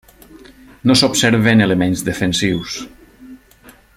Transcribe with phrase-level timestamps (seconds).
[0.91, 2.81] No s'observen elements defensius.